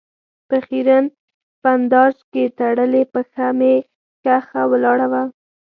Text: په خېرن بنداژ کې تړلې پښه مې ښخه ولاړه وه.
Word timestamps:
په 0.49 0.57
خېرن 0.65 1.05
بنداژ 1.63 2.15
کې 2.31 2.43
تړلې 2.57 3.03
پښه 3.13 3.47
مې 3.59 3.73
ښخه 4.21 4.61
ولاړه 4.71 5.07
وه. 5.11 5.23